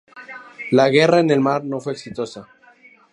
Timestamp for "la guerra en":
0.71-1.29